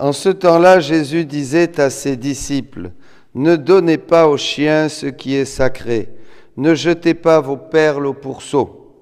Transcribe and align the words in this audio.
En 0.00 0.12
ce 0.12 0.30
temps-là, 0.30 0.80
Jésus 0.80 1.26
disait 1.26 1.78
à 1.78 1.90
ses 1.90 2.16
disciples, 2.16 2.92
Ne 3.34 3.56
donnez 3.56 3.98
pas 3.98 4.28
aux 4.28 4.38
chiens 4.38 4.88
ce 4.88 5.04
qui 5.04 5.34
est 5.34 5.44
sacré, 5.44 6.08
ne 6.56 6.74
jetez 6.74 7.12
pas 7.12 7.42
vos 7.42 7.58
perles 7.58 8.06
au 8.06 8.14
pourceau, 8.14 8.94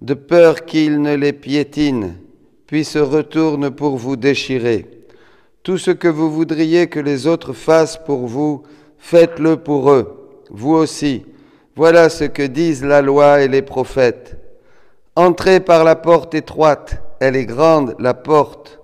de 0.00 0.14
peur 0.14 0.64
qu'ils 0.64 1.00
ne 1.00 1.14
les 1.14 1.32
piétinent, 1.32 2.14
puis 2.66 2.84
se 2.84 2.98
retournent 2.98 3.70
pour 3.70 3.96
vous 3.96 4.16
déchirer. 4.16 4.90
Tout 5.62 5.78
ce 5.78 5.92
que 5.92 6.08
vous 6.08 6.28
voudriez 6.28 6.88
que 6.88 6.98
les 6.98 7.28
autres 7.28 7.52
fassent 7.52 8.00
pour 8.04 8.26
vous, 8.26 8.64
faites-le 8.98 9.58
pour 9.58 9.92
eux, 9.92 10.28
vous 10.50 10.74
aussi. 10.74 11.24
Voilà 11.76 12.08
ce 12.08 12.24
que 12.24 12.42
disent 12.42 12.84
la 12.84 13.00
loi 13.00 13.42
et 13.42 13.48
les 13.48 13.62
prophètes. 13.62 14.38
Entrez 15.14 15.60
par 15.60 15.84
la 15.84 15.94
porte 15.94 16.34
étroite, 16.34 17.00
elle 17.20 17.36
est 17.36 17.46
grande, 17.46 17.94
la 18.00 18.12
porte 18.12 18.81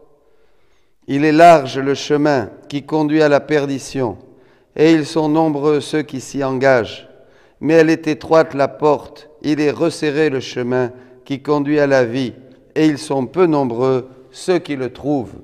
il 1.09 1.25
est 1.25 1.33
large 1.33 1.79
le 1.79 1.95
chemin 1.95 2.51
qui 2.69 2.85
conduit 2.85 3.23
à 3.23 3.29
la 3.29 3.41
perdition, 3.41 4.19
et 4.77 4.93
ils 4.93 5.07
sont 5.07 5.29
nombreux 5.29 5.81
ceux 5.81 6.03
qui 6.03 6.21
s'y 6.21 6.45
engagent. 6.45 7.09
Mais 7.61 7.75
elle 7.75 7.91
est 7.91 8.07
étroite 8.07 8.55
la 8.55 8.69
porte, 8.69 9.29
il 9.43 9.61
est 9.61 9.71
resserré 9.71 10.31
le 10.31 10.41
chemin 10.41 10.93
qui 11.25 11.41
conduit 11.41 11.81
à 11.81 11.87
la 11.87 12.05
vie, 12.05 12.35
et 12.75 12.87
ils 12.87 12.99
sont 12.99 13.27
peu 13.27 13.47
nombreux 13.47 14.09
ceux 14.31 14.59
qui 14.59 14.77
le 14.77 14.93
trouvent. 14.93 15.35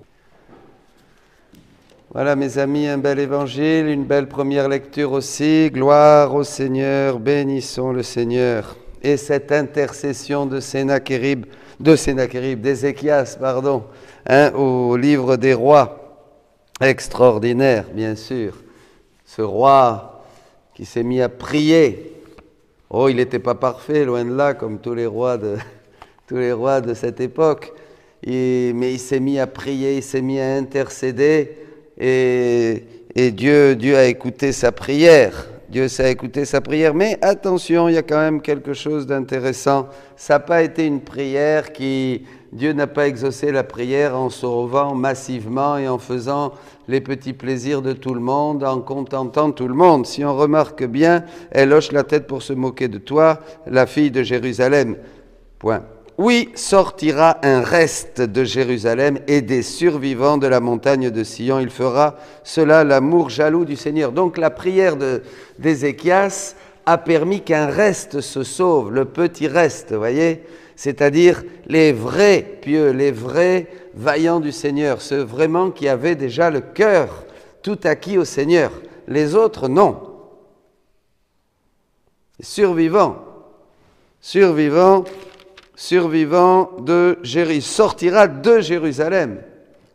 Voilà 2.13 2.37
mes 2.37 2.59
amis, 2.59 2.87
un 2.87 2.99
bel 2.99 3.19
évangile, 3.19 3.89
une 3.89 4.05
belle 4.05 4.29
première 4.29 4.69
lecture 4.69 5.11
aussi. 5.11 5.69
Gloire 5.73 6.33
au 6.33 6.45
Seigneur, 6.45 7.19
bénissons 7.19 7.91
le 7.91 8.05
Seigneur. 8.05 8.77
Et 9.03 9.17
cette 9.17 9.51
intercession 9.51 10.47
de 10.47 10.61
Sénachérib, 10.61 11.47
de 11.81 11.97
Sénachérib, 11.97 12.61
d'Ézéchias, 12.61 13.37
pardon, 13.41 13.83
hein, 14.27 14.53
au 14.53 14.97
livre 14.97 15.37
des 15.37 15.55
rois. 15.55 16.01
Extraordinaire, 16.81 17.85
bien 17.93 18.17
sûr. 18.17 18.55
Ce 19.25 19.43
roi 19.43 20.25
qui 20.75 20.85
s'est 20.85 21.03
mis 21.03 21.23
à 21.23 21.29
prier. 21.29 22.13
Oh, 22.91 23.09
il 23.09 23.17
n'était 23.17 23.39
pas 23.39 23.55
parfait, 23.55 24.05
loin 24.05 24.25
de 24.25 24.35
là, 24.35 24.55
comme 24.55 24.79
tous 24.79 24.95
les 24.95 25.07
rois 25.07 25.37
de, 25.37 25.57
tous 26.27 26.37
les 26.37 26.53
rois 26.53 26.81
de 26.81 26.95
cette 26.95 27.21
époque. 27.21 27.73
mais 28.27 28.93
il 28.93 28.99
s'est 28.99 29.21
mis 29.21 29.39
à 29.39 29.47
prier, 29.47 29.97
il 29.97 30.03
s'est 30.03 30.23
mis 30.23 30.41
à 30.41 30.55
intercéder. 30.55 31.59
Et, 31.99 32.83
Dieu, 33.33 33.77
Dieu 33.77 33.97
a 33.97 34.07
écouté 34.07 34.53
sa 34.53 34.73
prière. 34.73 35.49
Dieu 35.69 35.87
a 35.99 36.09
écouté 36.09 36.45
sa 36.45 36.61
prière. 36.61 36.95
Mais 36.95 37.19
attention, 37.23 37.89
il 37.89 37.95
y 37.95 37.99
a 37.99 38.03
quand 38.03 38.19
même 38.19 38.41
quelque 38.41 38.75
chose 38.75 39.07
d'intéressant. 39.07 39.89
Ça 40.17 40.35
n'a 40.35 40.41
pas 40.41 40.63
été 40.63 40.87
une 40.87 41.01
prière 41.01 41.73
qui, 41.73 42.25
Dieu 42.55 42.73
n'a 42.73 42.87
pas 42.87 43.09
exaucé 43.09 43.51
la 43.51 43.65
prière 43.65 44.17
en 44.17 44.31
sauvant 44.31 44.95
massivement 44.95 45.77
et 45.77 45.89
en 45.89 45.99
faisant 45.99 46.53
les 46.87 47.01
petits 47.01 47.33
plaisirs 47.33 47.83
de 47.83 47.93
tout 47.93 48.15
le 48.15 48.21
monde, 48.21 48.63
en 48.63 48.81
contentant 48.81 49.51
tout 49.51 49.67
le 49.67 49.75
monde. 49.75 50.07
Si 50.07 50.25
on 50.25 50.37
remarque 50.37 50.85
bien, 50.85 51.25
elle 51.51 51.73
hoche 51.73 51.91
la 51.91 52.05
tête 52.05 52.29
pour 52.29 52.43
se 52.43 52.53
moquer 52.53 52.87
de 52.87 52.99
toi, 52.99 53.41
la 53.67 53.87
fille 53.87 54.13
de 54.13 54.23
Jérusalem. 54.23 54.97
Point. 55.59 55.83
Oui, 56.17 56.51
sortira 56.55 57.39
un 57.43 57.61
reste 57.61 58.21
de 58.21 58.45
Jérusalem 58.45 59.19
et 59.27 59.43
des 59.43 59.63
survivants 59.63 60.39
de 60.39 60.47
la 60.47 60.61
montagne 60.61 61.11
de 61.11 61.25
Sion. 61.25 61.59
Il 61.59 61.71
fera 61.71 62.15
cela 62.45 62.85
l'amour 62.85 63.31
jaloux 63.31 63.65
du 63.65 63.75
Seigneur. 63.75 64.13
Donc 64.13 64.39
la 64.39 64.51
prière 64.51 64.97
d'Ézéchias 65.59 66.55
a 66.87 66.99
permis 66.99 67.41
qu'un 67.41 67.67
reste 67.67 68.21
se 68.21 68.45
sauve, 68.45 68.93
le 68.93 69.07
petit 69.07 69.49
reste, 69.49 69.93
voyez 69.93 70.43
c'est-à-dire 70.77 71.45
les 71.67 71.93
vrais 71.93 72.59
pieux, 72.61 72.91
les 72.91 73.13
vrais 73.13 73.69
vaillants 73.95 74.41
du 74.41 74.53
Seigneur, 74.53 75.01
ceux 75.01 75.23
vraiment 75.23 75.71
qui 75.71 75.89
avaient 75.89 76.17
déjà 76.17 76.51
le 76.51 76.61
cœur 76.61 77.25
tout 77.63 77.79
acquis 77.85 78.19
au 78.19 78.25
Seigneur. 78.25 78.73
Les 79.09 79.35
autres, 79.35 79.69
non. 79.69 80.01
Survivants, 82.41 83.25
survivants, 84.21 85.05
survivants 85.77 86.71
de 86.81 87.19
Jérusalem, 87.23 87.61
sortira 87.63 88.27
de 88.27 88.61
Jérusalem, 88.61 89.41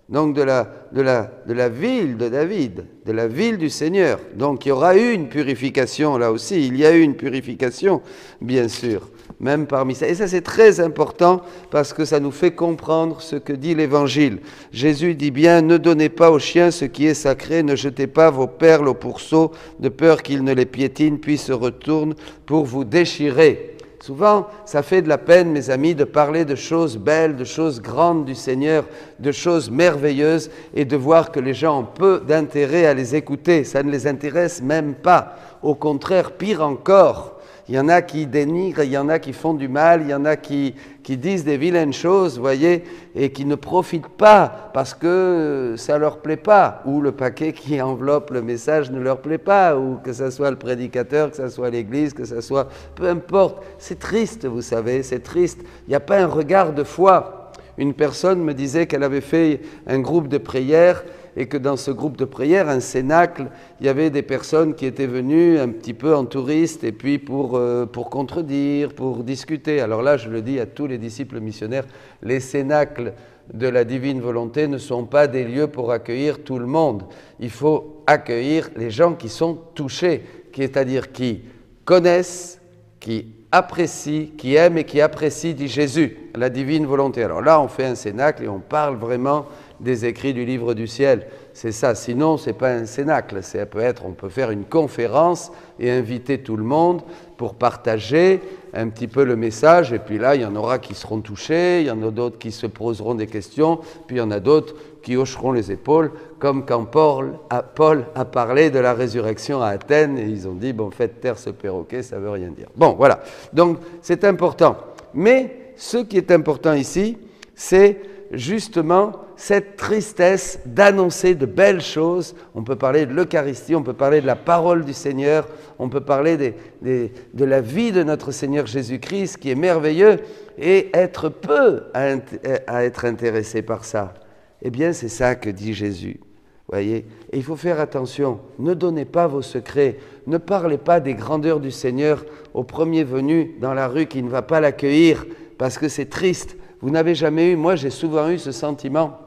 donc 0.08 0.36
de 0.36 0.44
la, 0.44 0.70
de, 0.94 1.02
la, 1.02 1.30
de 1.46 1.54
la 1.54 1.68
ville 1.68 2.16
de 2.16 2.30
David, 2.30 2.86
de 3.06 3.12
la 3.12 3.28
ville 3.28 3.58
du 3.58 3.70
Seigneur. 3.70 4.20
Donc 4.36 4.66
il 4.66 4.70
y 4.70 4.72
aura 4.72 4.96
eu 4.96 5.12
une 5.12 5.28
purification 5.28 6.18
là 6.18 6.32
aussi, 6.32 6.66
il 6.66 6.78
y 6.78 6.86
a 6.86 6.92
eu 6.92 7.02
une 7.02 7.16
purification, 7.16 8.02
bien 8.40 8.70
sûr 8.70 9.10
même 9.40 9.68
parmi 9.68 9.96
ça. 9.96 10.08
Et 10.08 10.16
ça, 10.16 10.28
c'est 10.28 10.42
très 10.42 10.80
important 10.80 11.42
parce 11.72 11.94
que 11.94 12.06
ça 12.06 12.20
nous 12.20 12.32
fait 12.32 12.52
comprendre 12.52 13.22
ce 13.22 13.36
que 13.36 13.54
dit 13.54 13.74
l'Évangile. 13.74 14.40
Jésus 14.72 15.16
dit 15.16 15.32
bien, 15.32 15.62
ne 15.62 15.78
donnez 15.78 16.10
pas 16.10 16.32
aux 16.32 16.40
chiens 16.40 16.72
ce 16.72 16.86
qui 16.86 17.06
est 17.06 17.14
sacré, 17.14 17.64
ne 17.64 17.76
jetez 17.76 18.08
pas 18.08 18.30
vos 18.30 18.48
perles 18.48 18.88
au 18.88 18.94
pourceau, 18.94 19.52
de 19.80 19.90
peur 19.90 20.24
qu'ils 20.24 20.44
ne 20.44 20.54
les 20.54 20.66
piétinent, 20.66 21.18
puis 21.18 21.38
se 21.38 21.54
retournent 21.54 22.16
pour 22.46 22.66
vous 22.66 22.84
déchirer. 22.84 23.78
Souvent, 24.02 24.48
ça 24.66 24.82
fait 24.82 25.02
de 25.02 25.10
la 25.10 25.18
peine, 25.18 25.52
mes 25.52 25.70
amis, 25.70 25.94
de 25.94 26.06
parler 26.06 26.46
de 26.46 26.56
choses 26.56 26.98
belles, 26.98 27.36
de 27.36 27.44
choses 27.44 27.82
grandes 27.82 28.24
du 28.24 28.34
Seigneur, 28.34 28.86
de 29.20 29.32
choses 29.32 29.70
merveilleuses, 29.70 30.50
et 30.74 30.86
de 30.86 30.96
voir 30.96 31.32
que 31.32 31.40
les 31.40 31.54
gens 31.54 31.82
ont 31.82 31.84
peu 31.84 32.22
d'intérêt 32.26 32.86
à 32.86 32.94
les 32.94 33.16
écouter. 33.16 33.66
Ça 33.66 33.84
ne 33.84 33.92
les 33.92 34.08
intéresse 34.08 34.62
même 34.62 34.94
pas. 34.96 35.36
Au 35.62 35.76
contraire, 35.76 36.32
pire 36.32 36.62
encore, 36.62 37.39
il 37.70 37.76
y 37.76 37.80
en 37.80 37.88
a 37.88 38.02
qui 38.02 38.26
dénigrent, 38.26 38.82
il 38.82 38.90
y 38.90 38.98
en 38.98 39.10
a 39.10 39.20
qui 39.20 39.32
font 39.32 39.54
du 39.54 39.68
mal, 39.68 40.02
il 40.02 40.10
y 40.10 40.14
en 40.16 40.26
a 40.26 40.36
qui, 40.36 40.74
qui 41.04 41.18
disent 41.18 41.44
des 41.44 41.56
vilaines 41.56 41.94
choses, 41.94 42.40
voyez, 42.40 42.84
et 43.14 43.32
qui 43.32 43.46
ne 43.46 43.54
profitent 43.54 44.08
pas 44.08 44.72
parce 44.74 44.96
que 44.96 45.76
ça 45.78 46.00
leur 46.00 46.18
plaît 46.18 46.36
pas, 46.36 46.82
ou 46.86 47.00
le 47.00 47.12
paquet 47.12 47.54
qui 47.54 47.80
enveloppe 47.80 48.32
le 48.32 48.42
message 48.42 48.90
ne 48.90 49.00
leur 49.00 49.22
plaît 49.22 49.38
pas, 49.38 49.78
ou 49.78 50.00
que 50.04 50.14
ce 50.14 50.32
soit 50.32 50.50
le 50.50 50.58
prédicateur, 50.58 51.30
que 51.30 51.38
ce 51.38 51.48
soit 51.48 51.70
l'église, 51.70 52.16
que 52.16 52.26
ce 52.26 52.42
soit... 52.42 52.70
Peu 52.96 53.08
importe. 53.08 53.64
C'est 53.78 54.00
triste, 54.00 54.48
vous 54.48 54.64
savez, 54.64 55.04
c'est 55.04 55.20
triste. 55.20 55.60
Il 55.86 55.92
n'y 55.92 55.96
a 55.96 56.00
pas 56.00 56.18
un 56.18 56.26
regard 56.26 56.74
de 56.74 56.84
foi. 56.84 57.52
Une 57.78 57.94
personne 57.94 58.44
me 58.44 58.56
disait 58.56 58.88
qu'elle 58.88 59.04
avait 59.04 59.22
fait 59.22 59.62
un 59.86 60.00
groupe 60.00 60.28
de 60.28 60.40
prière 60.40 61.04
et 61.40 61.48
que 61.48 61.56
dans 61.56 61.78
ce 61.78 61.90
groupe 61.90 62.18
de 62.18 62.26
prière, 62.26 62.68
un 62.68 62.82
cénacle, 62.82 63.46
il 63.80 63.86
y 63.86 63.90
avait 63.90 64.10
des 64.10 64.24
personnes 64.24 64.76
qui 64.76 64.86
étaient 64.86 65.08
venues 65.08 65.58
un 65.58 65.70
petit 65.70 65.94
peu 65.94 66.14
en 66.14 66.26
touriste 66.26 66.84
et 66.84 66.92
puis 66.92 67.18
pour, 67.18 67.56
euh, 67.56 67.86
pour 67.86 68.10
contredire, 68.10 68.94
pour 68.94 69.24
discuter. 69.24 69.80
Alors 69.80 70.02
là, 70.02 70.18
je 70.18 70.30
le 70.30 70.42
dis 70.42 70.60
à 70.60 70.66
tous 70.66 70.86
les 70.86 70.98
disciples 70.98 71.40
missionnaires, 71.40 71.86
les 72.22 72.42
cénacles 72.42 73.14
de 73.54 73.68
la 73.70 73.86
divine 73.86 74.20
volonté 74.20 74.68
ne 74.68 74.78
sont 74.78 75.06
pas 75.06 75.28
des 75.28 75.46
lieux 75.46 75.68
pour 75.68 75.94
accueillir 75.94 76.44
tout 76.44 76.60
le 76.60 76.66
monde. 76.66 77.04
Il 77.40 77.52
faut 77.52 78.04
accueillir 78.06 78.70
les 78.76 78.92
gens 78.92 79.14
qui 79.14 79.30
sont 79.30 79.58
touchés, 79.76 80.26
c'est-à-dire 80.54 81.14
qui 81.14 81.44
connaissent, 81.86 82.60
qui 83.00 83.28
apprécient, 83.50 84.28
qui 84.38 84.56
aiment 84.56 84.78
et 84.78 84.84
qui 84.84 85.00
apprécient, 85.00 85.54
dit 85.54 85.70
Jésus, 85.70 86.18
la 86.36 86.50
divine 86.50 86.86
volonté. 86.86 87.24
Alors 87.24 87.42
là, 87.42 87.62
on 87.62 87.70
fait 87.70 87.86
un 87.86 87.96
cénacle 87.96 88.44
et 88.44 88.50
on 88.50 88.60
parle 88.60 88.98
vraiment 88.98 89.46
des 89.80 90.06
écrits 90.06 90.34
du 90.34 90.46
livre 90.46 90.74
du 90.74 90.88
ciel. 90.88 91.28
C'est 91.54 91.72
ça. 91.72 91.96
Sinon, 91.96 92.38
c'est 92.38 92.54
pas 92.54 92.72
un 92.72 92.86
cénacle. 92.86 93.42
Ça 93.44 93.66
peut 93.66 93.80
être, 93.80 94.06
on 94.06 94.12
peut 94.12 94.30
faire 94.30 94.52
une 94.52 94.66
conférence 94.66 95.52
et 95.80 95.92
inviter 95.92 96.40
tout 96.40 96.58
le 96.58 96.64
monde 96.64 97.02
pour 97.38 97.56
partager 97.56 98.42
un 98.74 98.90
petit 98.90 99.08
peu 99.08 99.24
le 99.24 99.36
message. 99.36 99.94
Et 99.94 100.00
puis 100.00 100.18
là, 100.18 100.36
il 100.36 100.42
y 100.42 100.46
en 100.46 100.56
aura 100.56 100.80
qui 100.80 100.94
seront 100.94 101.22
touchés, 101.22 101.82
il 101.82 101.88
y 101.88 101.92
en 101.92 102.02
a 102.04 102.12
d'autres 102.12 102.38
qui 102.38 102.52
se 102.52 102.68
poseront 102.68 103.16
des 103.16 103.28
questions, 103.28 103.80
puis 104.08 104.18
il 104.18 104.20
y 104.20 104.22
en 104.22 104.32
a 104.32 104.40
d'autres 104.40 104.76
qui 105.02 105.16
hocheront 105.16 105.54
les 105.54 105.72
épaules, 105.72 106.12
comme 106.40 106.66
quand 106.66 106.86
Paul 106.86 107.34
a, 107.50 108.26
parlé 108.26 108.70
de 108.70 108.80
la 108.80 108.94
résurrection 108.94 109.62
à 109.62 109.70
Athènes 109.70 110.18
et 110.18 110.26
ils 110.26 110.48
ont 110.48 110.54
dit, 110.54 110.74
bon, 110.74 110.92
faites 110.92 111.22
taire 111.22 111.38
ce 111.38 111.50
perroquet, 111.50 112.04
ça 112.04 112.20
veut 112.20 112.30
rien 112.30 112.50
dire. 112.50 112.68
Bon, 112.76 112.96
voilà. 112.98 113.22
Donc, 113.54 113.80
c'est 114.02 114.24
important. 114.26 114.78
Mais 115.14 115.74
ce 115.76 115.98
qui 115.98 116.18
est 116.18 116.32
important 116.32 116.74
ici, 116.74 117.18
c'est 117.56 117.98
justement 118.32 119.14
cette 119.36 119.78
tristesse 119.78 120.60
d'annoncer 120.66 121.36
de 121.36 121.46
belles 121.46 121.82
choses. 121.82 122.36
On 122.54 122.64
peut 122.64 122.76
parler 122.76 123.06
de 123.06 123.14
l'Eucharistie, 123.14 123.76
on 123.76 123.84
peut 123.84 123.94
parler 123.94 124.22
de 124.22 124.28
la 124.28 124.36
parole 124.36 124.86
du 124.86 124.94
Seigneur, 124.94 125.48
on 125.80 125.90
peut 125.90 126.02
parler 126.02 126.56
de 126.82 127.46
la 127.46 127.62
vie 127.62 127.92
de 127.92 128.04
notre 128.04 128.32
Seigneur 128.32 128.68
Jésus-Christ 128.68 129.38
qui 129.38 129.50
est 129.50 129.56
merveilleux 129.56 130.18
et 130.58 130.90
être 130.94 131.30
peu 131.30 131.84
à, 131.94 132.84
être 132.84 133.06
intéressé 133.06 133.62
par 133.62 133.86
ça. 133.86 134.14
Eh 134.62 134.70
bien, 134.70 134.94
c'est 134.94 135.10
ça 135.10 135.36
que 135.36 135.50
dit 135.50 135.74
Jésus. 135.74 136.20
Voyez 136.68 137.06
il 137.34 137.44
faut 137.44 137.56
faire 137.56 137.80
attention. 137.80 138.40
Ne 138.60 138.74
donnez 138.74 139.06
pas 139.06 139.26
vos 139.26 139.42
secrets. 139.42 139.98
Ne 140.28 140.38
parlez 140.38 140.78
pas 140.78 141.00
des 141.00 141.16
grandeurs 141.16 141.60
du 141.60 141.72
Seigneur 141.72 142.26
au 142.54 142.64
premier 142.64 143.04
venu 143.04 143.56
dans 143.60 143.74
la 143.74 143.88
rue 143.88 144.06
qui 144.06 144.22
ne 144.22 144.30
va 144.30 144.44
pas 144.44 144.60
l'accueillir 144.60 145.26
parce 145.58 145.78
que 145.78 145.90
c'est 145.90 146.10
triste 146.10 146.58
vous 146.82 146.90
n'avez 146.90 147.16
jamais 147.16 147.52
eu, 147.52 147.56
moi 147.56 147.76
j'ai 147.76 147.90
souvent 147.90 148.30
eu 148.30 148.40
ce 148.40 148.52
sentiment 148.52 149.20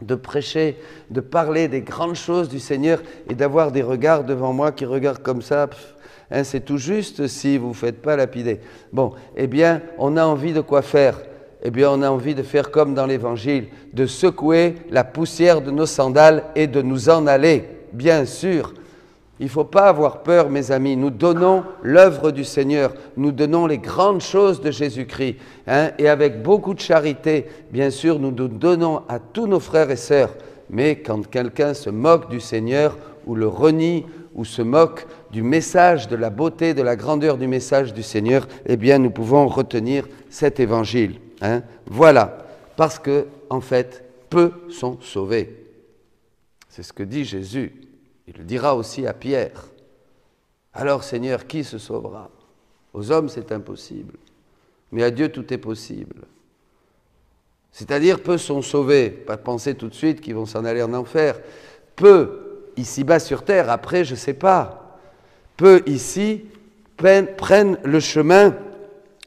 de 0.00 0.14
prêcher, 0.14 0.76
de 1.10 1.20
parler 1.20 1.68
des 1.68 1.80
grandes 1.80 2.16
choses 2.16 2.48
du 2.48 2.60
Seigneur 2.60 3.02
et 3.30 3.34
d'avoir 3.34 3.72
des 3.72 3.82
regards 3.82 4.24
devant 4.24 4.52
moi 4.52 4.72
qui 4.72 4.84
regardent 4.84 5.22
comme 5.22 5.42
ça. 5.42 5.68
Hein, 6.30 6.44
c'est 6.44 6.64
tout 6.64 6.78
juste 6.78 7.28
si 7.28 7.56
vous 7.56 7.68
ne 7.68 7.74
faites 7.74 8.02
pas 8.02 8.16
lapider. 8.16 8.60
Bon, 8.92 9.12
eh 9.36 9.46
bien, 9.46 9.80
on 9.98 10.16
a 10.16 10.24
envie 10.24 10.52
de 10.52 10.60
quoi 10.60 10.82
faire? 10.82 11.18
eh 11.62 11.70
bien 11.70 11.90
on 11.90 12.02
a 12.02 12.10
envie 12.10 12.36
de 12.36 12.44
faire 12.44 12.70
comme 12.70 12.94
dans 12.94 13.06
l'Évangile, 13.06 13.66
de 13.92 14.06
secouer 14.06 14.76
la 14.88 15.02
poussière 15.02 15.60
de 15.62 15.72
nos 15.72 15.86
sandales 15.86 16.44
et 16.54 16.68
de 16.68 16.80
nous 16.80 17.08
en 17.08 17.26
aller, 17.26 17.64
bien 17.92 18.24
sûr. 18.24 18.72
Il 19.38 19.46
ne 19.46 19.50
faut 19.50 19.64
pas 19.64 19.88
avoir 19.88 20.22
peur, 20.22 20.48
mes 20.48 20.70
amis. 20.70 20.96
Nous 20.96 21.10
donnons 21.10 21.64
l'œuvre 21.82 22.30
du 22.30 22.44
Seigneur, 22.44 22.94
nous 23.16 23.32
donnons 23.32 23.66
les 23.66 23.78
grandes 23.78 24.22
choses 24.22 24.62
de 24.62 24.70
Jésus-Christ. 24.70 25.36
Hein, 25.66 25.90
et 25.98 26.08
avec 26.08 26.42
beaucoup 26.42 26.72
de 26.72 26.80
charité, 26.80 27.46
bien 27.70 27.90
sûr, 27.90 28.18
nous 28.18 28.30
nous 28.30 28.48
donnons 28.48 29.02
à 29.08 29.18
tous 29.18 29.46
nos 29.46 29.60
frères 29.60 29.90
et 29.90 29.96
sœurs. 29.96 30.34
Mais 30.70 30.96
quand 30.96 31.26
quelqu'un 31.28 31.74
se 31.74 31.90
moque 31.90 32.30
du 32.30 32.40
Seigneur 32.40 32.96
ou 33.26 33.34
le 33.34 33.46
renie 33.46 34.06
ou 34.34 34.44
se 34.44 34.62
moque 34.62 35.06
du 35.32 35.42
message, 35.42 36.08
de 36.08 36.16
la 36.16 36.30
beauté, 36.30 36.72
de 36.72 36.82
la 36.82 36.96
grandeur 36.96 37.36
du 37.36 37.46
message 37.46 37.92
du 37.92 38.02
Seigneur, 38.02 38.48
eh 38.64 38.76
bien, 38.76 38.98
nous 38.98 39.10
pouvons 39.10 39.48
retenir 39.48 40.06
cet 40.30 40.60
évangile. 40.60 41.16
Hein. 41.42 41.62
Voilà, 41.86 42.38
parce 42.76 42.98
que, 42.98 43.26
en 43.50 43.60
fait, 43.60 44.02
peu 44.30 44.52
sont 44.70 44.98
sauvés. 45.00 45.66
C'est 46.68 46.82
ce 46.82 46.92
que 46.92 47.02
dit 47.02 47.24
Jésus. 47.24 47.85
Il 48.28 48.34
le 48.36 48.44
dira 48.44 48.74
aussi 48.74 49.06
à 49.06 49.12
Pierre. 49.12 49.66
Alors, 50.74 51.04
Seigneur, 51.04 51.46
qui 51.46 51.64
se 51.64 51.78
sauvera? 51.78 52.30
Aux 52.92 53.10
hommes, 53.10 53.28
c'est 53.28 53.52
impossible, 53.52 54.14
mais 54.90 55.02
à 55.02 55.10
Dieu, 55.10 55.30
tout 55.30 55.52
est 55.52 55.58
possible. 55.58 56.22
C'est-à-dire, 57.70 58.22
peu 58.22 58.38
sont 58.38 58.62
sauvés. 58.62 59.10
Pas 59.10 59.36
de 59.36 59.42
penser 59.42 59.74
tout 59.74 59.88
de 59.88 59.94
suite 59.94 60.20
qu'ils 60.22 60.34
vont 60.34 60.46
s'en 60.46 60.64
aller 60.64 60.82
en 60.82 60.94
enfer. 60.94 61.38
Peu, 61.94 62.62
ici-bas 62.76 63.18
sur 63.18 63.44
terre, 63.44 63.68
après, 63.70 64.04
je 64.04 64.12
ne 64.12 64.18
sais 64.18 64.34
pas. 64.34 64.98
Peu, 65.56 65.82
ici, 65.86 66.46
prennent 66.96 67.78
le 67.84 68.00
chemin. 68.00 68.56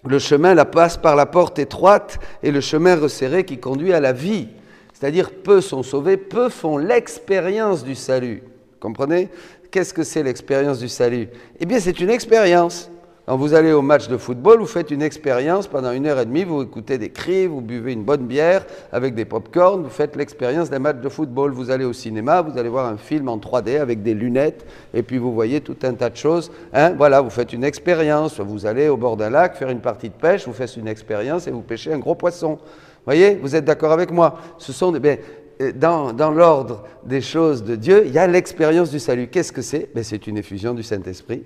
Le 0.04 0.18
chemin 0.18 0.56
la 0.56 0.66
passe 0.66 0.98
par 0.98 1.16
la 1.16 1.26
porte 1.26 1.60
étroite 1.60 2.20
et 2.42 2.52
le 2.52 2.62
chemin 2.62 2.96
resserré 2.96 3.46
qui 3.46 3.60
conduit 3.60 3.94
à 3.94 4.00
la 4.00 4.14
vie. 4.14 4.48
C'est-à-dire, 4.94 5.32
peu 5.32 5.62
sont 5.62 5.84
sauvés, 5.84 6.18
peu 6.18 6.50
font 6.50 6.78
l'expérience 6.78 7.84
du 7.84 7.96
salut. 7.96 8.44
Comprenez? 8.80 9.30
Qu'est-ce 9.72 9.94
que 9.94 10.04
c'est 10.04 10.24
l'expérience 10.24 10.80
du 10.80 10.90
salut? 10.90 11.28
Eh 11.60 11.66
bien, 11.66 11.80
c'est 11.80 12.00
une 12.00 12.10
expérience. 12.10 12.90
Quand 13.30 13.38
vous 13.38 13.54
allez 13.54 13.72
au 13.74 13.84
match 13.84 14.08
de 14.08 14.18
football, 14.18 14.58
vous 14.58 14.66
faites 14.66 14.90
une 14.90 15.04
expérience 15.04 15.68
pendant 15.68 15.92
une 15.92 16.08
heure 16.08 16.20
et 16.20 16.26
demie, 16.26 16.44
vous 16.46 16.64
écoutez 16.64 16.98
des 16.98 17.12
cris, 17.12 17.46
vous 17.46 17.62
buvez 17.62 17.94
une 17.94 18.04
bonne 18.04 18.26
bière 18.26 18.66
avec 18.92 19.14
des 19.14 19.24
pop-corn, 19.24 19.84
vous 19.84 19.90
faites 19.90 20.16
l'expérience 20.16 20.72
d'un 20.72 20.80
match 20.80 20.98
de 20.98 21.10
football. 21.10 21.52
Vous 21.52 21.70
allez 21.70 21.86
au 21.86 21.94
cinéma, 21.94 22.42
vous 22.42 22.58
allez 22.58 22.70
voir 22.70 22.88
un 22.88 22.98
film 22.98 23.30
en 23.30 23.38
3D 23.38 23.80
avec 23.80 24.02
des 24.02 24.16
lunettes, 24.16 24.66
et 24.96 25.04
puis 25.04 25.20
vous 25.20 25.32
voyez 25.32 25.62
tout 25.62 25.78
un 25.84 25.94
tas 25.94 26.10
de 26.10 26.16
choses. 26.16 26.52
Hein 26.74 26.96
voilà, 26.98 27.22
vous 27.22 27.30
faites 27.30 27.54
une 27.54 27.64
expérience. 27.64 28.40
Vous 28.40 28.66
allez 28.66 28.88
au 28.88 28.98
bord 28.98 29.16
d'un 29.16 29.30
lac 29.30 29.56
faire 29.58 29.70
une 29.70 29.82
partie 29.82 30.10
de 30.10 30.16
pêche, 30.16 30.48
vous 30.48 30.54
faites 30.54 30.76
une 30.76 30.88
expérience 30.88 31.46
et 31.46 31.52
vous 31.52 31.62
pêchez 31.62 31.94
un 31.94 32.00
gros 32.00 32.16
poisson. 32.16 32.58
Voyez, 33.06 33.36
vous 33.42 33.56
êtes 33.56 33.66
d'accord 33.66 33.92
avec 33.92 34.12
moi? 34.12 34.40
Ce 34.58 34.74
sont 34.74 34.92
des, 34.92 35.00
ben, 35.00 35.18
euh, 35.62 35.72
dans, 35.72 36.32
l'ordre 36.32 36.86
des 37.04 37.22
choses 37.22 37.64
de 37.64 37.76
Dieu, 37.76 38.04
il 38.06 38.14
y 38.14 38.18
a 38.18 38.28
l'expérience 38.28 38.92
du 38.92 39.00
salut. 39.00 39.28
Qu'est-ce 39.28 39.52
que 39.52 39.62
c'est? 39.62 39.90
Ben, 39.94 40.04
C'est 40.04 40.28
une 40.28 40.38
effusion 40.38 40.74
du 40.74 40.84
Saint-Esprit, 40.84 41.44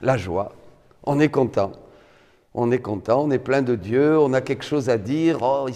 la 0.00 0.16
joie. 0.16 0.52
On 1.04 1.20
est 1.20 1.28
content 1.28 1.72
on 2.58 2.72
est 2.72 2.78
content, 2.78 3.22
on 3.22 3.30
est 3.30 3.38
plein 3.38 3.60
de 3.60 3.74
Dieu, 3.74 4.18
on 4.18 4.32
a 4.32 4.40
quelque 4.40 4.64
chose 4.64 4.88
à 4.88 4.96
dire. 4.96 5.38
Oh, 5.42 5.68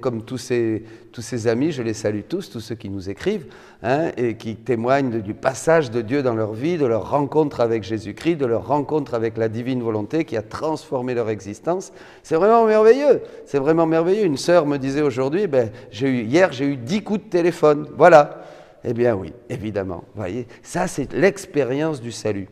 comme 0.00 0.22
tous 0.22 0.38
ces, 0.38 0.84
tous 1.10 1.20
ces 1.20 1.48
amis, 1.48 1.72
je 1.72 1.82
les 1.82 1.94
salue 1.94 2.20
tous, 2.28 2.48
tous 2.48 2.60
ceux 2.60 2.76
qui 2.76 2.88
nous 2.88 3.10
écrivent, 3.10 3.46
hein, 3.82 4.12
et 4.16 4.36
qui 4.36 4.54
témoignent 4.54 5.20
du 5.20 5.34
passage 5.34 5.90
de 5.90 6.00
Dieu 6.00 6.22
dans 6.22 6.34
leur 6.34 6.52
vie, 6.52 6.78
de 6.78 6.86
leur 6.86 7.10
rencontre 7.10 7.60
avec 7.60 7.82
Jésus-Christ, 7.82 8.36
de 8.36 8.46
leur 8.46 8.68
rencontre 8.68 9.14
avec 9.14 9.36
la 9.36 9.48
divine 9.48 9.82
volonté 9.82 10.24
qui 10.24 10.36
a 10.36 10.42
transformé 10.42 11.12
leur 11.12 11.28
existence. 11.28 11.92
C'est 12.22 12.36
vraiment 12.36 12.64
merveilleux, 12.66 13.20
c'est 13.44 13.58
vraiment 13.58 13.86
merveilleux. 13.86 14.24
Une 14.24 14.36
sœur 14.36 14.64
me 14.64 14.76
disait 14.76 15.02
aujourd'hui, 15.02 15.48
ben, 15.48 15.70
eu, 16.00 16.22
hier 16.22 16.52
j'ai 16.52 16.66
eu 16.66 16.76
dix 16.76 17.02
coups 17.02 17.24
de 17.24 17.30
téléphone. 17.30 17.88
Voilà. 17.96 18.44
Eh 18.84 18.94
bien 18.94 19.16
oui, 19.16 19.32
évidemment. 19.50 20.04
voyez, 20.14 20.46
ça 20.62 20.86
c'est 20.86 21.12
l'expérience 21.12 22.00
du 22.00 22.12
salut. 22.12 22.48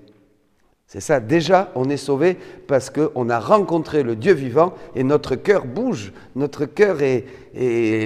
C'est 0.88 1.00
ça, 1.00 1.18
déjà, 1.18 1.72
on 1.74 1.90
est 1.90 1.96
sauvé 1.96 2.36
parce 2.68 2.90
qu'on 2.90 3.28
a 3.28 3.40
rencontré 3.40 4.04
le 4.04 4.14
Dieu 4.14 4.34
vivant 4.34 4.72
et 4.94 5.02
notre 5.02 5.34
cœur 5.34 5.64
bouge, 5.64 6.12
notre 6.36 6.64
cœur 6.64 6.98
est, 7.02 7.26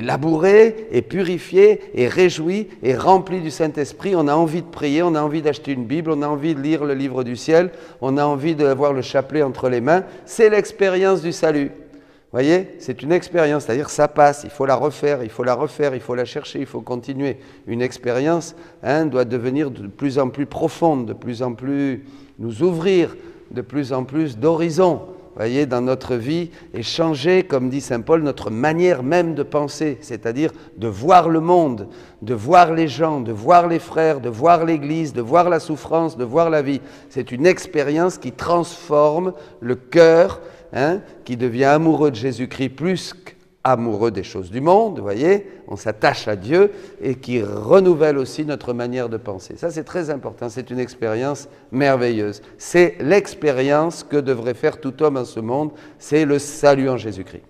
labouré, 0.03 0.89
est 0.91 1.03
purifié, 1.03 1.83
est 1.95 2.09
réjoui, 2.09 2.69
est 2.83 2.97
rempli 2.97 3.43
du 3.43 3.51
Saint-Esprit. 3.51 4.17
On 4.17 4.29
a 4.29 4.35
envie 4.35 4.63
de 4.63 4.67
prier, 4.67 5.03
on 5.03 5.15
a 5.15 5.21
envie 5.21 5.43
d'acheter 5.43 5.73
une 5.73 5.85
Bible, 5.85 6.11
on 6.11 6.23
a 6.23 6.27
envie 6.27 6.55
de 6.55 6.61
lire 6.63 6.87
le 6.87 6.95
livre 6.95 7.23
du 7.23 7.37
ciel, 7.37 7.71
on 8.01 8.17
a 8.17 8.25
envie 8.25 8.55
d'avoir 8.55 8.95
le 8.95 9.03
chapelet 9.03 9.43
entre 9.43 9.69
les 9.69 9.83
mains. 9.83 10.05
C'est 10.25 10.49
l'expérience 10.49 11.21
du 11.21 11.33
salut. 11.33 11.73
voyez, 12.33 12.77
c'est 12.79 13.03
une 13.03 13.13
expérience, 13.13 13.65
c'est-à-dire 13.65 13.91
ça 13.91 14.09
passe, 14.09 14.41
il 14.45 14.51
faut 14.51 14.65
la 14.65 14.77
refaire, 14.77 15.23
il 15.23 15.29
faut 15.29 15.45
la 15.45 15.55
refaire, 15.55 15.95
il 15.95 16.01
faut 16.01 16.15
la 16.15 16.25
chercher, 16.25 16.61
il 16.61 16.67
faut 16.67 16.81
continuer. 16.81 17.37
Une 17.67 17.83
expérience 17.83 18.57
hein, 18.83 19.05
doit 19.05 19.27
devenir 19.27 19.71
de 19.71 19.87
plus 19.87 20.19
en 20.19 20.31
plus 20.31 20.47
profonde, 20.47 21.05
de 21.05 21.13
plus 21.13 21.43
en 21.43 21.53
plus 21.53 22.07
nous 22.41 22.63
ouvrir 22.63 23.15
de 23.53 23.61
plus 23.61 23.93
en 23.93 24.05
plus 24.05 24.39
d'horizons, 24.39 25.03
voyez, 25.37 25.67
dans 25.67 25.81
notre 25.81 26.17
vie 26.17 26.51
et 26.75 26.83
changer, 26.83 27.45
comme 27.45 27.71
dit 27.71 27.81
Saint 27.81 28.01
Paul, 28.01 28.23
notre 28.23 28.51
manière 28.51 29.03
même 29.03 29.35
de 29.35 29.43
penser, 29.43 29.99
c'est-à-dire 30.01 30.51
de 30.77 30.89
voir 30.89 31.29
le 31.29 31.41
monde, 31.41 31.89
de 32.23 32.35
voir 32.35 32.73
les 32.73 32.89
gens, 32.89 33.21
de 33.21 33.33
voir 33.33 33.69
les 33.69 33.79
frères, 33.79 34.21
de 34.21 34.29
voir 34.29 34.65
l'Église, 34.65 35.13
de 35.13 35.23
voir 35.23 35.49
la 35.49 35.61
souffrance, 35.61 36.17
de 36.17 36.25
voir 36.25 36.51
la 36.51 36.63
vie. 36.63 36.81
C'est 37.09 37.33
une 37.33 37.47
expérience 37.47 38.19
qui 38.19 38.33
transforme 38.33 39.33
le 39.61 39.77
cœur, 39.77 40.41
hein, 40.73 41.01
qui 41.25 41.37
devient 41.37 41.65
amoureux 41.65 42.11
de 42.11 42.17
Jésus-Christ 42.17 42.71
plus 42.71 43.15
amoureux 43.63 44.11
des 44.11 44.23
choses 44.23 44.51
du 44.51 44.61
monde, 44.61 44.97
vous 44.97 45.03
voyez, 45.03 45.47
on 45.69 45.77
s'attache 45.77 46.29
à 46.29 46.37
Dieu 46.37 46.73
et 47.03 47.17
qui 47.17 47.43
renouvelle 47.43 48.17
aussi 48.17 48.45
notre 48.45 48.73
manière 48.73 49.09
de 49.09 49.19
penser. 49.19 49.57
Ça, 49.57 49.71
c'est 49.71 49.85
très 49.85 50.09
important, 50.09 50.49
c'est 50.49 50.71
une 50.71 50.79
expérience 50.79 51.49
merveilleuse. 51.71 52.41
C'est 52.57 52.97
l'expérience 53.01 54.03
que 54.03 54.17
devrait 54.17 54.55
faire 54.55 54.81
tout 54.81 55.03
homme 55.03 55.19
en 55.19 55.25
ce 55.25 55.41
monde, 55.41 55.73
c'est 55.99 56.25
le 56.25 56.39
salut 56.39 56.89
en 56.89 56.97
Jésus-Christ. 56.97 57.45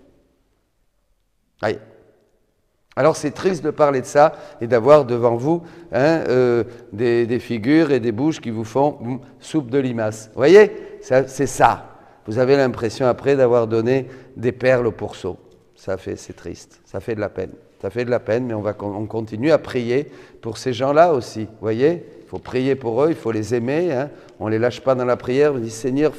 Alors 2.96 3.16
c'est 3.16 3.30
triste 3.30 3.64
de 3.64 3.70
parler 3.70 4.00
de 4.00 4.06
ça 4.06 4.32
et 4.60 4.66
d'avoir 4.66 5.04
devant 5.04 5.36
vous 5.36 5.62
hein, 5.92 6.24
euh, 6.28 6.64
des, 6.92 7.38
figures 7.38 7.92
et 7.92 8.00
des 8.00 8.12
bouches 8.12 8.40
qui 8.40 8.50
vous 8.50 8.64
font 8.64 9.20
soupe 9.38 9.70
de 9.70 9.78
limace. 9.78 10.30
Vous 10.34 10.38
voyez, 10.38 10.72
c'est 11.00 11.46
ça. 11.46 11.86
Vous 12.26 12.38
avez 12.38 12.56
l'impression 12.56 13.06
après 13.06 13.36
d'avoir 13.36 13.66
donné 13.66 14.08
des 14.36 14.52
perles 14.52 14.86
au 14.86 14.92
pourceau 14.92 15.38
ça 15.80 15.96
fait, 15.96 16.16
c'est 16.16 16.34
triste, 16.34 16.78
ça 16.84 17.00
fait 17.00 17.14
de 17.14 17.20
la 17.20 17.30
peine. 17.30 17.52
Ça 17.80 17.88
fait 17.88 18.04
de 18.04 18.10
la 18.10 18.20
peine, 18.20 18.44
mais 18.44 18.52
on, 18.52 18.60
va, 18.60 18.76
on 18.80 19.06
continue 19.06 19.50
à 19.50 19.56
prier 19.56 20.06
pour 20.42 20.58
ces 20.58 20.74
gens-là 20.74 21.14
aussi. 21.14 21.44
Vous 21.44 21.62
voyez 21.62 22.04
Il 22.20 22.28
faut 22.28 22.38
prier 22.38 22.74
pour 22.74 23.02
eux, 23.02 23.08
il 23.08 23.16
faut 23.16 23.32
les 23.32 23.54
aimer. 23.54 23.90
Hein. 23.90 24.10
On 24.38 24.46
ne 24.46 24.50
les 24.50 24.58
lâche 24.58 24.82
pas 24.82 24.94
dans 24.94 25.06
la 25.06 25.16
prière. 25.16 25.54
On 25.54 25.58
dit 25.58 25.70
Seigneur, 25.70 26.12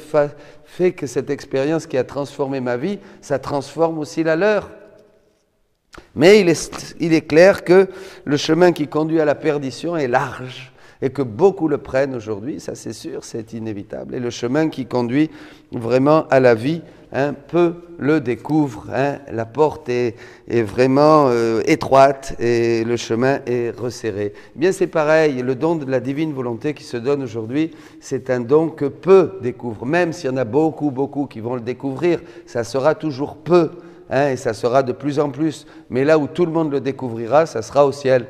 fais 0.64 0.90
que 0.90 1.06
cette 1.06 1.30
expérience 1.30 1.86
qui 1.86 1.96
a 1.96 2.02
transformé 2.02 2.58
ma 2.58 2.76
vie, 2.76 2.98
ça 3.20 3.38
transforme 3.38 4.00
aussi 4.00 4.24
la 4.24 4.34
leur. 4.34 4.68
Mais 6.16 6.40
il 6.40 6.48
est, 6.48 6.96
il 6.98 7.14
est 7.14 7.28
clair 7.28 7.62
que 7.62 7.86
le 8.24 8.36
chemin 8.36 8.72
qui 8.72 8.88
conduit 8.88 9.20
à 9.20 9.24
la 9.24 9.36
perdition 9.36 9.96
est 9.96 10.08
large 10.08 10.72
et 11.02 11.10
que 11.10 11.22
beaucoup 11.22 11.68
le 11.68 11.78
prennent 11.78 12.16
aujourd'hui, 12.16 12.58
ça 12.58 12.74
c'est 12.74 12.92
sûr, 12.92 13.22
c'est 13.22 13.52
inévitable. 13.52 14.16
Et 14.16 14.20
le 14.20 14.30
chemin 14.30 14.68
qui 14.68 14.86
conduit 14.86 15.30
vraiment 15.70 16.26
à 16.30 16.40
la 16.40 16.56
vie, 16.56 16.82
un 17.12 17.34
peu 17.34 17.74
le 17.98 18.20
découvre. 18.20 18.86
Hein. 18.92 19.18
La 19.30 19.44
porte 19.44 19.88
est, 19.88 20.16
vraiment 20.48 21.28
euh, 21.28 21.62
étroite 21.66 22.34
et 22.38 22.84
le 22.84 22.96
chemin 22.96 23.40
est 23.46 23.70
resserré. 23.70 24.32
Bien, 24.56 24.72
c'est 24.72 24.86
pareil, 24.86 25.42
le 25.42 25.54
don 25.54 25.76
de 25.76 25.90
la 25.90 26.00
divine 26.00 26.32
volonté 26.32 26.74
qui 26.74 26.84
se 26.84 26.96
donne 26.96 27.22
aujourd'hui, 27.22 27.72
c'est 28.00 28.30
un 28.30 28.40
don 28.40 28.68
que 28.68 28.86
peu 28.86 29.38
découvrent. 29.42 29.86
Même 29.86 30.12
s'il 30.12 30.30
y 30.30 30.32
en 30.32 30.36
a 30.38 30.44
beaucoup, 30.44 30.90
beaucoup 30.90 31.26
qui 31.26 31.40
vont 31.40 31.54
le 31.54 31.60
découvrir, 31.60 32.20
ça 32.46 32.64
sera 32.64 32.94
toujours 32.94 33.36
peu. 33.36 33.70
Hein, 34.10 34.30
et 34.30 34.36
ça 34.36 34.52
sera 34.52 34.82
de 34.82 34.92
plus 34.92 35.18
en 35.18 35.30
plus. 35.30 35.66
Mais 35.88 36.04
là 36.04 36.18
où 36.18 36.26
tout 36.26 36.44
le 36.44 36.52
monde 36.52 36.70
le 36.70 36.80
découvrira, 36.80 37.46
ça 37.46 37.62
sera 37.62 37.86
au 37.86 37.92
ciel. 37.92 38.26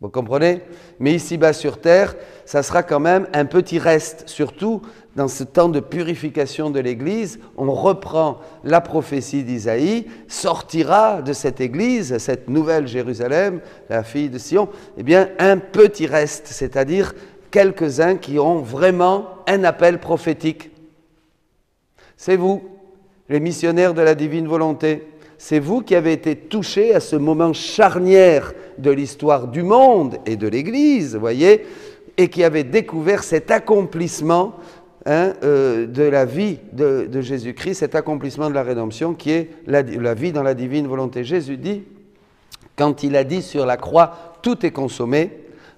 Vous 0.00 0.10
comprenez? 0.10 0.60
Mais 1.00 1.14
ici-bas 1.14 1.52
sur 1.52 1.80
terre, 1.80 2.14
ça 2.46 2.62
sera 2.62 2.82
quand 2.82 3.00
même 3.00 3.26
un 3.32 3.44
petit 3.44 3.78
reste, 3.78 4.24
surtout 4.26 4.82
dans 5.16 5.28
ce 5.28 5.44
temps 5.44 5.68
de 5.68 5.80
purification 5.80 6.70
de 6.70 6.80
l'Église, 6.80 7.38
on 7.56 7.72
reprend 7.72 8.40
la 8.64 8.80
prophétie 8.80 9.44
d'Isaïe, 9.44 10.06
sortira 10.26 11.22
de 11.22 11.32
cette 11.32 11.60
Église, 11.60 12.18
cette 12.18 12.48
nouvelle 12.48 12.88
Jérusalem, 12.88 13.60
la 13.88 14.02
fille 14.02 14.28
de 14.28 14.38
Sion, 14.38 14.68
eh 14.98 15.02
bien 15.02 15.28
un 15.38 15.58
petit 15.58 16.06
reste, 16.06 16.48
c'est-à-dire 16.48 17.14
quelques-uns 17.50 18.16
qui 18.16 18.38
ont 18.38 18.58
vraiment 18.58 19.28
un 19.46 19.62
appel 19.62 20.00
prophétique. 20.00 20.70
C'est 22.16 22.36
vous, 22.36 22.62
les 23.28 23.40
missionnaires 23.40 23.94
de 23.94 24.02
la 24.02 24.14
divine 24.14 24.48
volonté. 24.48 25.08
C'est 25.38 25.58
vous 25.58 25.82
qui 25.82 25.94
avez 25.94 26.12
été 26.12 26.36
touchés 26.36 26.94
à 26.94 27.00
ce 27.00 27.16
moment 27.16 27.52
charnière 27.52 28.52
de 28.78 28.90
l'histoire 28.90 29.46
du 29.48 29.62
monde 29.62 30.18
et 30.26 30.36
de 30.36 30.48
l'Église, 30.48 31.16
voyez, 31.16 31.64
et 32.16 32.28
qui 32.28 32.44
avez 32.44 32.64
découvert 32.64 33.22
cet 33.24 33.50
accomplissement 33.50 34.54
hein, 35.06 35.32
euh, 35.42 35.86
de 35.86 36.02
la 36.02 36.24
vie 36.24 36.58
de, 36.72 37.08
de 37.10 37.20
Jésus-Christ, 37.20 37.74
cet 37.74 37.94
accomplissement 37.94 38.48
de 38.48 38.54
la 38.54 38.62
rédemption 38.62 39.14
qui 39.14 39.30
est 39.30 39.50
la, 39.66 39.82
la 39.82 40.14
vie 40.14 40.32
dans 40.32 40.42
la 40.42 40.54
divine 40.54 40.86
volonté. 40.86 41.24
Jésus 41.24 41.56
dit, 41.56 41.82
quand 42.76 43.02
il 43.02 43.16
a 43.16 43.24
dit 43.24 43.42
sur 43.42 43.66
la 43.66 43.76
croix, 43.76 44.34
tout 44.42 44.64
est 44.64 44.70
consommé, 44.70 45.30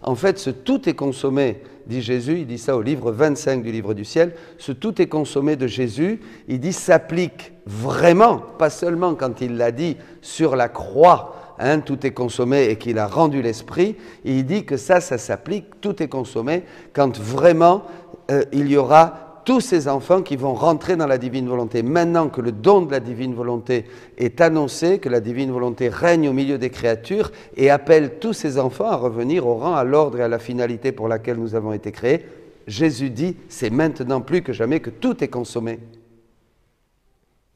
en 0.02 0.14
fait, 0.14 0.38
ce 0.38 0.50
tout 0.50 0.88
est 0.88 0.94
consommé, 0.94 1.58
dit 1.86 2.02
Jésus, 2.02 2.40
il 2.40 2.46
dit 2.46 2.58
ça 2.58 2.76
au 2.76 2.82
livre 2.82 3.12
25 3.12 3.62
du 3.62 3.72
livre 3.72 3.94
du 3.94 4.04
ciel, 4.04 4.34
ce 4.58 4.72
tout 4.72 5.00
est 5.00 5.06
consommé 5.06 5.56
de 5.56 5.66
Jésus, 5.66 6.20
il 6.48 6.60
dit 6.60 6.72
s'applique 6.72 7.52
vraiment, 7.66 8.38
pas 8.38 8.70
seulement 8.70 9.14
quand 9.14 9.40
il 9.40 9.56
l'a 9.56 9.72
dit 9.72 9.96
sur 10.22 10.56
la 10.56 10.68
croix, 10.68 11.45
hein, 11.58 11.80
tout 11.80 12.06
est 12.06 12.12
consommé 12.12 12.64
et 12.64 12.76
qu'il 12.76 12.98
a 12.98 13.06
rendu 13.06 13.42
l'esprit, 13.42 13.96
il 14.24 14.44
dit 14.46 14.64
que 14.64 14.76
ça, 14.76 15.00
ça 15.00 15.18
s'applique, 15.18 15.80
tout 15.80 16.02
est 16.02 16.08
consommé 16.08 16.64
quand 16.92 17.18
vraiment 17.18 17.84
euh, 18.30 18.44
il 18.52 18.68
y 18.68 18.76
aura 18.76 19.26
tous 19.46 19.60
ces 19.60 19.86
enfants 19.86 20.22
qui 20.22 20.34
vont 20.36 20.54
rentrer 20.54 20.96
dans 20.96 21.06
la 21.06 21.18
divine 21.18 21.48
volonté. 21.48 21.84
Maintenant 21.84 22.28
que 22.28 22.40
le 22.40 22.50
don 22.50 22.82
de 22.82 22.90
la 22.90 22.98
divine 22.98 23.32
volonté 23.32 23.84
est 24.18 24.40
annoncé, 24.40 24.98
que 24.98 25.08
la 25.08 25.20
divine 25.20 25.52
volonté 25.52 25.88
règne 25.88 26.28
au 26.28 26.32
milieu 26.32 26.58
des 26.58 26.68
créatures 26.68 27.30
et 27.56 27.70
appelle 27.70 28.18
tous 28.18 28.32
ces 28.32 28.58
enfants 28.58 28.90
à 28.90 28.96
revenir 28.96 29.46
au 29.46 29.54
rang, 29.54 29.76
à 29.76 29.84
l'ordre 29.84 30.18
et 30.18 30.22
à 30.24 30.28
la 30.28 30.40
finalité 30.40 30.90
pour 30.90 31.06
laquelle 31.06 31.36
nous 31.36 31.54
avons 31.54 31.72
été 31.72 31.92
créés, 31.92 32.26
Jésus 32.66 33.10
dit, 33.10 33.36
c'est 33.48 33.70
maintenant 33.70 34.20
plus 34.20 34.42
que 34.42 34.52
jamais 34.52 34.80
que 34.80 34.90
tout 34.90 35.22
est 35.22 35.28
consommé. 35.28 35.78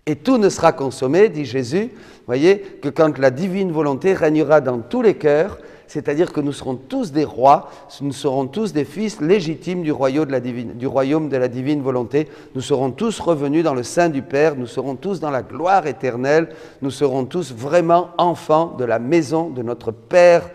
Et 0.07 0.16
tout 0.16 0.38
ne 0.38 0.49
sera 0.49 0.73
consommé, 0.73 1.28
dit 1.28 1.45
Jésus, 1.45 1.90
voyez, 2.26 2.59
que 2.83 2.88
quand 2.88 3.19
la 3.19 3.30
divine 3.30 3.71
volonté 3.71 4.14
régnera 4.14 4.61
dans 4.61 4.78
tous 4.78 5.02
les 5.02 5.14
cœurs, 5.14 5.59
c'est-à-dire 5.90 6.33
que 6.33 6.40
nous 6.40 6.52
serons 6.52 6.76
tous 6.76 7.11
des 7.11 7.25
rois, 7.25 7.69
nous 8.00 8.12
serons 8.12 8.47
tous 8.47 8.73
des 8.73 8.85
fils 8.85 9.21
légitimes 9.21 9.83
du 9.83 9.90
royaume, 9.90 10.28
de 10.28 11.37
la 11.37 11.49
divine, 11.49 11.83
volonté, 11.83 12.28
nous 12.54 12.61
serons 12.61 12.92
tous 12.92 13.19
revenus 13.19 13.64
dans 13.64 13.75
le 13.75 13.83
sein 13.83 14.09
du 14.09 14.23
Père, 14.23 14.54
nous 14.54 14.69
serons 14.69 14.95
tous 14.95 15.19
dans 15.19 15.30
la 15.30 15.42
gloire 15.42 15.88
éternelle, 15.88 16.50
nous 16.80 16.92
serons 16.92 17.25
tous 17.25 17.52
vraiment 17.52 18.11
enfants 18.19 18.76
de 18.78 18.85
la 18.85 19.00
maison 19.00 19.50
de 19.50 19.62
notre 19.62 19.90
Père 19.90 20.49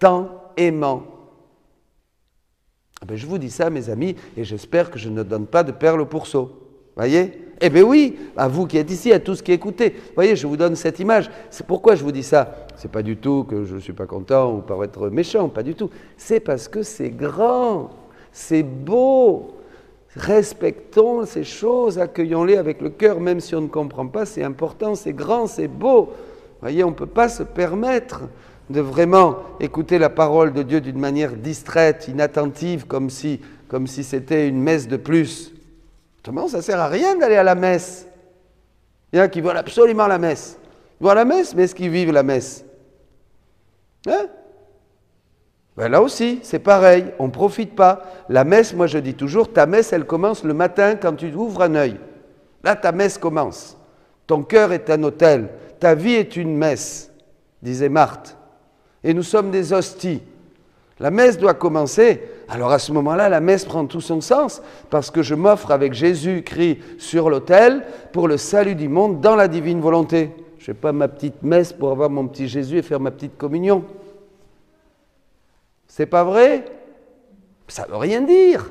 tant 0.00 0.28
aimant. 0.56 1.04
Ah 3.00 3.04
ben, 3.06 3.16
je 3.16 3.26
vous 3.26 3.38
dis 3.38 3.50
ça, 3.50 3.70
mes 3.70 3.88
amis, 3.88 4.16
et 4.36 4.42
j'espère 4.42 4.90
que 4.90 4.98
je 4.98 5.08
ne 5.08 5.22
donne 5.22 5.46
pas 5.46 5.62
de 5.62 5.70
perles 5.70 6.00
au 6.00 6.06
pourceau. 6.06 6.50
Eh 7.64 7.70
bien 7.70 7.84
oui, 7.84 8.18
à 8.36 8.48
vous 8.48 8.66
qui 8.66 8.76
êtes 8.76 8.90
ici, 8.90 9.12
à 9.12 9.20
tous 9.20 9.40
qui 9.40 9.52
écoutez. 9.52 9.90
Vous 9.90 10.14
voyez, 10.16 10.34
je 10.34 10.48
vous 10.48 10.56
donne 10.56 10.74
cette 10.74 10.98
image. 10.98 11.30
C'est 11.48 11.64
pourquoi 11.64 11.94
je 11.94 12.02
vous 12.02 12.10
dis 12.10 12.24
ça. 12.24 12.66
C'est 12.76 12.90
pas 12.90 13.02
du 13.02 13.16
tout 13.16 13.44
que 13.44 13.64
je 13.64 13.76
ne 13.76 13.80
suis 13.80 13.92
pas 13.92 14.06
content 14.06 14.52
ou 14.52 14.60
par 14.62 14.82
être 14.82 15.08
méchant, 15.08 15.48
pas 15.48 15.62
du 15.62 15.76
tout. 15.76 15.88
C'est 16.16 16.40
parce 16.40 16.66
que 16.66 16.82
c'est 16.82 17.10
grand, 17.10 17.90
c'est 18.32 18.64
beau. 18.64 19.54
Respectons 20.16 21.24
ces 21.24 21.44
choses, 21.44 22.00
accueillons-les 22.00 22.56
avec 22.56 22.82
le 22.82 22.90
cœur, 22.90 23.20
même 23.20 23.38
si 23.38 23.54
on 23.54 23.60
ne 23.60 23.68
comprend 23.68 24.08
pas, 24.08 24.26
c'est 24.26 24.42
important, 24.42 24.96
c'est 24.96 25.12
grand, 25.12 25.46
c'est 25.46 25.68
beau. 25.68 26.06
Vous 26.06 26.60
voyez, 26.60 26.82
on 26.82 26.90
ne 26.90 26.94
peut 26.94 27.06
pas 27.06 27.28
se 27.28 27.44
permettre 27.44 28.22
de 28.68 28.80
vraiment 28.80 29.38
écouter 29.60 29.98
la 29.98 30.10
parole 30.10 30.52
de 30.52 30.62
Dieu 30.62 30.80
d'une 30.80 30.98
manière 30.98 31.34
distraite, 31.34 32.08
inattentive, 32.08 32.86
comme 32.86 33.08
si 33.08 33.40
c'était 34.02 34.48
une 34.48 34.60
messe 34.60 34.88
de 34.88 34.96
plus. 34.96 35.51
Autrement, 36.22 36.46
ça 36.46 36.58
ne 36.58 36.62
sert 36.62 36.78
à 36.78 36.86
rien 36.86 37.16
d'aller 37.16 37.34
à 37.34 37.42
la 37.42 37.56
messe? 37.56 38.06
Il 39.12 39.18
y 39.18 39.20
en 39.20 39.24
a 39.24 39.28
qui 39.28 39.40
veulent 39.40 39.56
absolument 39.56 40.06
la 40.06 40.18
messe. 40.18 40.56
Ils 41.00 41.04
vont 41.04 41.10
à 41.10 41.16
la 41.16 41.24
messe, 41.24 41.52
mais 41.52 41.64
est-ce 41.64 41.74
qu'ils 41.74 41.90
vivent 41.90 42.12
la 42.12 42.22
messe? 42.22 42.64
Hein? 44.06 44.26
Ben 45.76 45.88
Là 45.88 46.00
aussi, 46.00 46.38
c'est 46.44 46.60
pareil, 46.60 47.06
on 47.18 47.26
ne 47.26 47.32
profite 47.32 47.74
pas. 47.74 48.04
La 48.28 48.44
messe, 48.44 48.72
moi 48.72 48.86
je 48.86 48.98
dis 48.98 49.14
toujours, 49.14 49.52
ta 49.52 49.66
messe, 49.66 49.92
elle 49.92 50.04
commence 50.04 50.44
le 50.44 50.54
matin 50.54 50.94
quand 50.94 51.14
tu 51.14 51.34
ouvres 51.34 51.62
un 51.62 51.74
œil. 51.74 51.98
Là, 52.62 52.76
ta 52.76 52.92
messe 52.92 53.18
commence. 53.18 53.76
Ton 54.28 54.44
cœur 54.44 54.72
est 54.72 54.90
un 54.90 55.02
hôtel. 55.02 55.48
Ta 55.80 55.96
vie 55.96 56.14
est 56.14 56.36
une 56.36 56.56
messe, 56.56 57.10
disait 57.62 57.88
Marthe. 57.88 58.36
Et 59.02 59.12
nous 59.12 59.24
sommes 59.24 59.50
des 59.50 59.72
hosties. 59.72 60.22
La 61.00 61.10
messe 61.10 61.36
doit 61.36 61.54
commencer. 61.54 62.22
Alors 62.52 62.70
à 62.70 62.78
ce 62.78 62.92
moment-là, 62.92 63.30
la 63.30 63.40
messe 63.40 63.64
prend 63.64 63.86
tout 63.86 64.02
son 64.02 64.20
sens 64.20 64.60
parce 64.90 65.10
que 65.10 65.22
je 65.22 65.34
m'offre 65.34 65.70
avec 65.70 65.94
Jésus-Christ 65.94 66.80
sur 66.98 67.30
l'autel 67.30 67.86
pour 68.12 68.28
le 68.28 68.36
salut 68.36 68.74
du 68.74 68.90
monde 68.90 69.22
dans 69.22 69.36
la 69.36 69.48
divine 69.48 69.80
volonté. 69.80 70.30
Je 70.58 70.64
ne 70.64 70.66
fais 70.66 70.74
pas 70.74 70.92
ma 70.92 71.08
petite 71.08 71.42
messe 71.42 71.72
pour 71.72 71.90
avoir 71.90 72.10
mon 72.10 72.28
petit 72.28 72.48
Jésus 72.48 72.76
et 72.76 72.82
faire 72.82 73.00
ma 73.00 73.10
petite 73.10 73.38
communion. 73.38 73.86
C'est 75.86 76.04
pas 76.04 76.24
vrai? 76.24 76.66
Ça 77.68 77.86
veut 77.88 77.96
rien 77.96 78.20
dire. 78.20 78.70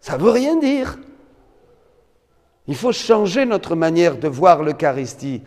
Ça 0.00 0.16
veut 0.16 0.30
rien 0.30 0.56
dire. 0.56 0.96
Il 2.68 2.74
faut 2.74 2.92
changer 2.92 3.44
notre 3.44 3.76
manière 3.76 4.16
de 4.16 4.28
voir 4.28 4.62
l'Eucharistie. 4.62 5.42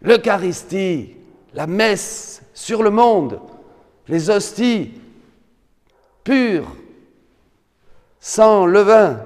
L'Eucharistie, 0.00 1.16
la 1.52 1.66
messe 1.66 2.42
sur 2.54 2.82
le 2.82 2.88
monde, 2.88 3.40
les 4.08 4.30
hosties 4.30 5.01
pures, 6.24 6.76
sans 8.20 8.66
levain, 8.66 9.20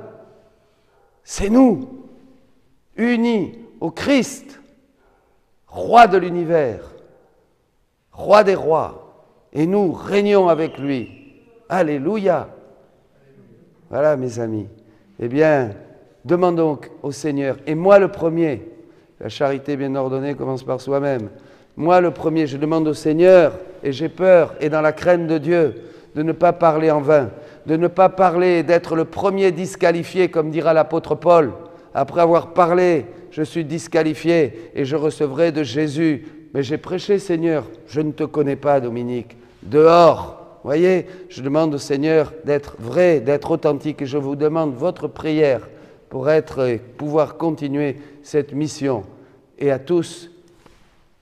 c'est 1.25 1.51
nous, 1.51 2.05
unis 2.97 3.59
au 3.81 3.91
Christ, 3.91 4.61
roi 5.67 6.07
de 6.07 6.19
l'univers, 6.19 6.81
roi 8.13 8.45
des 8.45 8.55
rois, 8.55 9.25
et 9.53 9.67
nous 9.67 9.93
régnons 9.93 10.49
avec 10.49 10.79
lui. 10.79 11.11
Alléluia. 11.69 12.49
Voilà, 13.91 14.17
mes 14.17 14.39
amis. 14.39 14.69
Eh 15.19 15.29
bien, 15.29 15.73
demandons 16.25 16.79
au 17.03 17.13
Seigneur, 17.13 17.59
et 17.67 17.75
moi 17.75 17.99
le 17.99 18.09
premier, 18.09 18.69
la 19.21 19.29
charité 19.29 19.77
bien 19.77 19.95
ordonnée 19.95 20.35
commence 20.35 20.63
par 20.63 20.81
soi-même, 20.81 21.31
moi, 21.77 22.01
le 22.01 22.11
premier, 22.11 22.47
je 22.47 22.57
demande 22.57 22.89
au 22.89 22.95
Seigneur, 22.95 23.59
et 23.83 23.93
j'ai 23.93 24.09
peur, 24.09 24.55
et 24.61 24.71
dans 24.71 24.81
la 24.81 24.93
crainte 24.93 25.27
de 25.27 25.37
Dieu, 25.37 25.75
de 26.17 26.23
ne 26.23 26.33
pas 26.33 26.55
parler 26.55 26.91
en 26.91 27.03
vain, 27.03 27.29
de 27.67 27.77
ne 27.77 27.89
pas 27.89 28.09
parler, 28.09 28.63
d'être 28.63 28.97
le 28.97 29.05
premier 29.05 29.53
disqualifié, 29.53 30.31
comme 30.31 30.51
dira 30.51 30.73
l'apôtre 30.73 31.15
Paul. 31.15 31.53
Après 31.93 32.23
avoir 32.23 32.55
parlé, 32.55 33.05
je 33.31 33.43
suis 33.43 33.67
disqualifié 33.67 34.71
et 34.75 34.87
je 34.87 34.97
recevrai 34.97 35.53
de 35.53 35.63
Jésus. 35.63 36.27
Mais 36.55 36.63
j'ai 36.63 36.79
prêché, 36.79 37.19
Seigneur, 37.19 37.65
je 37.87 38.01
ne 38.01 38.13
te 38.13 38.25
connais 38.25 38.57
pas, 38.57 38.81
Dominique. 38.81 39.37
Dehors, 39.63 40.59
voyez, 40.65 41.07
je 41.29 41.43
demande 41.43 41.75
au 41.75 41.79
Seigneur 41.79 42.33
d'être 42.47 42.77
vrai, 42.79 43.21
d'être 43.21 43.51
authentique, 43.51 44.01
et 44.01 44.07
je 44.07 44.17
vous 44.17 44.37
demande 44.37 44.75
votre 44.75 45.09
prière 45.09 45.69
pour 46.09 46.31
être, 46.31 46.79
pouvoir 46.97 47.37
continuer 47.37 47.97
cette 48.23 48.55
mission. 48.55 49.05
Et 49.59 49.71
à 49.71 49.79
tous, 49.79 50.31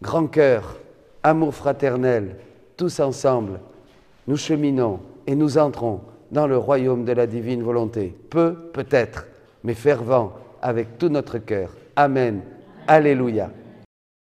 grand 0.01 0.29
cœur, 0.29 0.77
amour 1.25 1.53
fraternel, 1.53 2.37
tous 2.77 3.01
ensemble, 3.01 3.59
nous 4.27 4.37
cheminons 4.37 5.01
et 5.27 5.35
nous 5.35 5.59
entrons 5.59 6.01
dans 6.31 6.47
le 6.47 6.57
royaume 6.57 7.05
de 7.05 7.13
la 7.13 7.27
divine 7.27 7.63
volonté. 7.63 8.15
Peu, 8.31 8.55
peut-être, 8.73 9.27
mais 9.63 9.75
fervent, 9.75 10.33
avec 10.61 10.99
tout 10.99 11.09
notre 11.09 11.39
cœur. 11.39 11.71
Amen. 11.97 12.41
Alléluia. 12.87 13.51